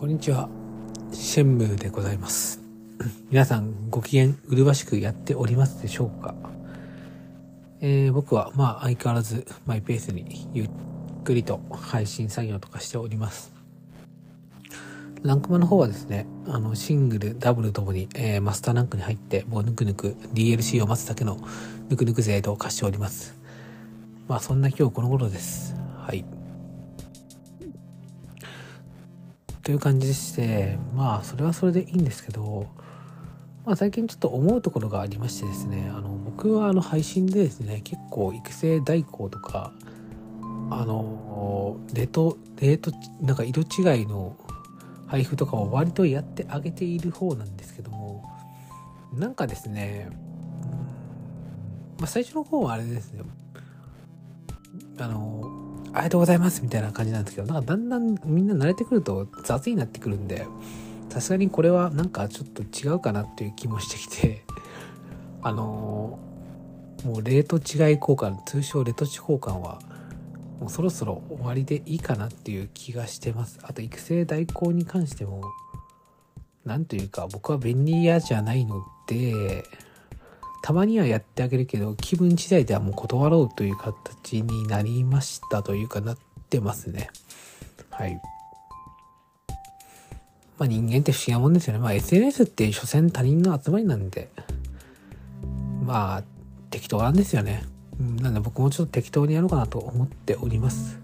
[0.00, 0.48] こんにちは。
[1.12, 2.62] シェンムーでございます。
[3.28, 6.34] 皆さんご機嫌麗しくやっておりますでしょうか？
[7.82, 10.70] えー僕はまあ相変わらずマイペースにゆっ
[11.22, 13.52] くりと配信作業とかしております。
[15.22, 21.36] ランクマの方はですね、あの、シングル、ダブルともに、えーマスターランクに入って、もうぬくぬく DLC を待つだけの
[21.90, 23.34] ぬくぬく勢と化しております。
[24.28, 25.74] まあそんな今日この頃です。
[25.98, 26.24] はい。
[29.62, 32.66] という感じでして、まあそれはそれでいいんですけど、
[33.66, 39.72] まあ最近ちょっと思うところがありましてですね、あの僕はあの配信でですね、結構育成代行とか、
[40.70, 44.36] あの、レート、レート、なんか色違いの
[45.06, 48.24] 配布とかを割とやってあげている方なんですけども、
[49.12, 50.08] なんかですね、
[51.98, 53.22] まあ最初の方はあれですね、
[54.98, 55.59] あの、
[55.92, 60.46] ありがとうございますみたいな感じなんですけど、なんかだんだんみんな慣れてくると雑になってくるんで、
[61.08, 64.44] さすがにこれはなんかちょっと違うかなっていう気もしてきて、
[65.42, 66.18] あの
[67.04, 69.80] もうレート違い交換、通称レトチ交換は、
[70.60, 73.58] もうそろそろ終わりでいいかなっていう気がしてます。
[73.62, 75.42] あと育成代行に関しても、
[76.64, 79.64] なんというか僕は便利屋じゃないので、
[80.62, 87.10] たまにはやってあげるけど、気分次第ではもう断ろうという形になりましたというかなってますね。
[87.90, 88.20] はい。
[90.58, 91.78] まあ人間って不思議なもんですよね。
[91.78, 94.30] まあ SNS って所詮他人の集まりなんで、
[95.82, 96.24] まあ
[96.70, 97.64] 適当なんですよね。
[97.98, 100.98] うんなんで僕もちょっと適当にやろうかなと思っております。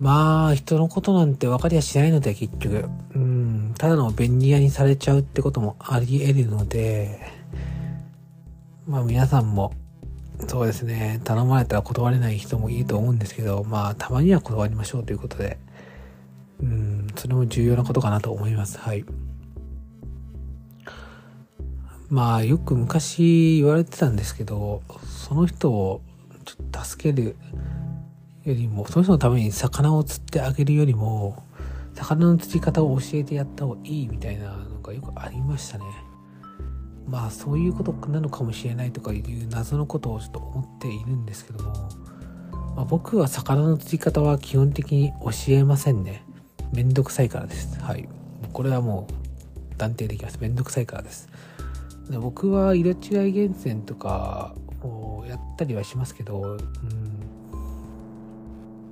[0.00, 7.39] まあ人のことなんて分かりやしないので結局、うん、ただの便利屋にされちゃうってこともあり得るので、
[8.90, 9.72] まあ皆さんも、
[10.48, 15.58] そうですね、頼まれたら断れない人もいると思うんですけど、まあたまには断りましょうということで、
[16.60, 18.78] うん、それも重要なことかなと思います。
[18.78, 19.04] はい。
[22.08, 26.00] まあよく昔言われてたんですけど、その人を
[26.44, 27.36] ちょっと助ける
[28.44, 31.44] よりも、その人のために魚を釣ってあげるよりも、
[31.94, 35.84] 魚の釣り方を教えてやった方がいいみたいなのがよくありましたね。
[37.10, 41.72] まあそういうことなのかもしれないとかいう謎のことをちょっと思っているんですけども、
[42.76, 46.24] まあ、僕は魚の釣り方は基本的に教えませんね。
[46.72, 47.80] めんどくさいからです。
[47.80, 48.08] はい。
[48.52, 50.38] これはもう断定できます。
[50.40, 51.28] めんどくさいからです。
[52.08, 56.64] で僕は色違い厳選とかをやったりはしますけど、うん、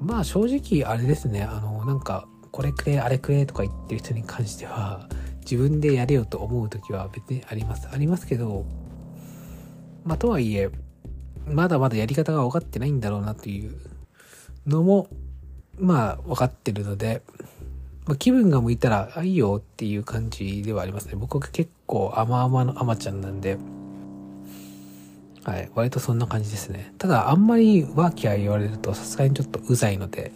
[0.00, 5.08] まあ正直あれですね、あの、なんか、これくれ、あれくれとか言ってる人に関しては、
[5.42, 7.88] 自分でやれよと思う時は別にあります。
[7.92, 8.64] ありますけど、
[10.04, 10.70] まあとはいえ、
[11.46, 13.74] まだまだやり方が分かってないんだろうなという
[14.66, 15.08] のも、
[15.78, 17.22] まあ分かってるので、
[18.06, 21.14] まあ、気分が向いたら、あ、いいよっていう感じではありますね。
[21.14, 23.58] 僕が結構甘々の甘ちゃんなんで、
[25.44, 26.92] はい、割とそんな感じですね。
[26.98, 30.32] ただ、あんまりワーキャー言われるとさすがにちょっとうざいので、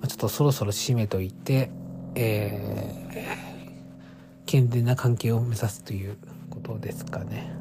[0.00, 1.70] ま、ちょっとそろそろ締めといて、
[2.14, 3.57] えー、
[4.48, 6.16] 健全な関係を目指すという
[6.48, 7.52] ことですかね。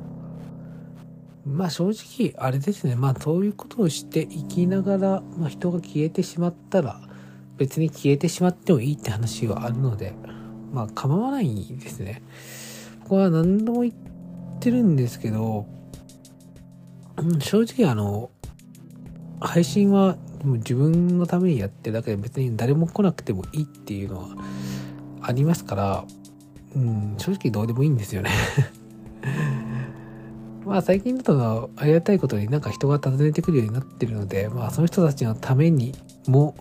[1.45, 2.95] まあ正直、あれですね。
[2.95, 7.01] まあそういうことをしていきながら、まあ人が消えてしまったら、
[7.57, 10.13] 別に消えてしまってもいいって話はあるので、
[10.71, 12.23] まあ構わないですね。
[13.03, 13.93] ここは何度も言っ
[14.61, 15.65] てるんですけど、
[17.39, 18.31] 正直あの、
[19.41, 20.15] 配信は
[20.45, 24.29] 自分のためにやってるだけで別に誰も来なくてもいいっていうのは
[25.21, 26.05] ありますから、
[26.75, 28.31] うん、正直どうでもいいんですよね。
[30.65, 35.95] まあ最近だとありがたいことになんか人が訪ねてくるようになってるので、まあその人たちのために
[36.27, 36.55] も、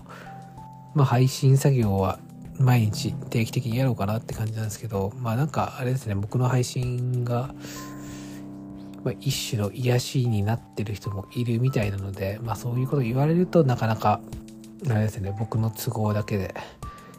[0.95, 2.21] まあ配信作業は
[2.59, 7.55] 毎日定期的にやろうかなって感じなんですけど、まあなんかあれですね、僕の配信が、
[9.05, 14.21] まあ、一種の癒しになってる人もいるみたいなので、まあそういうこと言われるとなかなか、
[14.89, 16.55] あれですね、僕の都合だけで、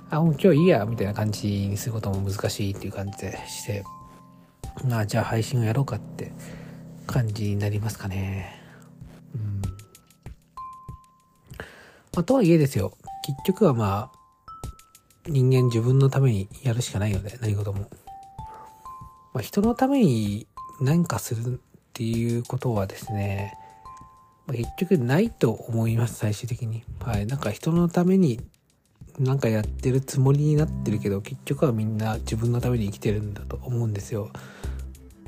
[0.10, 3.84] あ、もう今日いいや、みたいな感じにすることも難しいっていう感じでして、
[4.88, 6.32] まあじゃあ配信をやろうかって
[7.06, 8.62] 感じになりますかね。
[9.36, 9.62] うん。
[9.62, 9.70] ま
[12.22, 14.18] あとはいえですよ、結局はまあ、
[15.28, 17.90] 人間自分のためにやるしかないので、何事も。
[19.34, 20.48] まあ人のために
[20.80, 21.58] 何かするっ
[21.94, 23.58] ていうことはですね、
[24.46, 26.86] ま結局ないと思います、最終的に。
[27.02, 27.26] はい。
[27.26, 28.40] なんか人のために
[29.20, 34.30] なんかやってるつもりになってるけど、結局はみんな自分のために生きてるんだと思うんですよ。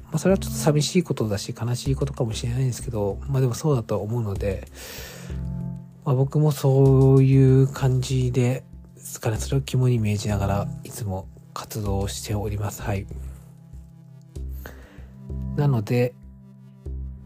[0.03, 4.67] まあそれはちょっと寂しいことだし、悲しいことかもしれないんですけど、まあでもそうだと思うので、
[6.05, 8.63] まあ僕もそういう感じで
[8.99, 9.37] ですかね。
[9.37, 12.83] それを肝に銘じながら、いつも活動しております。
[12.83, 13.07] はい。
[15.55, 16.13] なので、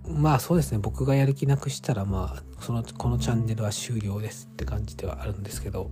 [0.07, 5.91] まあそうですね、僕がやる気なくしたら、まあ、その、このチャンネルは終了ですって感じではあるんですけど、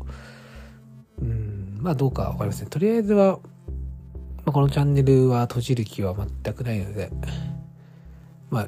[1.22, 2.68] うん、まあどうかわかりません。
[2.68, 3.40] とりあえずは、
[4.38, 7.12] まあ、このチャンネルは閉じる気は全くないので、
[8.50, 8.68] まあ、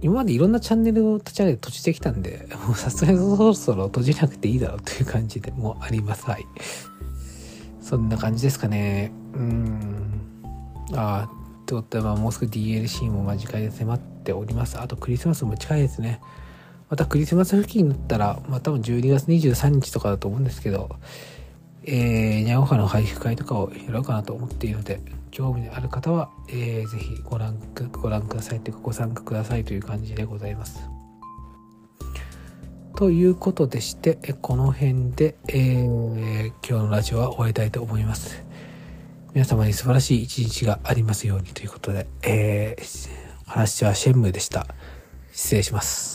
[0.00, 6.24] 今までいろんなチャンネルを立ち上げて閉じてきたんで、もうさすがにそろそろ閉じなくていいだろうという感じでもあります。
[6.26, 6.46] はい。
[7.80, 9.12] そんな感じですかね。
[9.34, 10.20] うん。
[10.92, 11.30] ああ、
[11.62, 14.78] ってことは、もうすぐ DLC も間近で迫っております。
[14.80, 16.20] あとクリスマスも近いですね。
[16.88, 20.96] またクリスマス付近になったら、まあ多分12月23日とかだと思うんですけど、
[21.86, 25.00] えー、ニャオハの配布会とかをやろうかなと思っているので、
[25.30, 27.58] 興味のある方は、えー、ぜひご覧
[27.92, 30.80] ご覧くださいというかご参加くださいという感じでございます。
[32.96, 38.44] ということでして、この辺で、えー、今日のラジオは終えたいと思います。
[39.34, 43.10] 皆様に素晴らしい一日がありますようにということで、えー、
[43.46, 44.68] 話はシェンムーでした。
[45.32, 46.13] 失礼します。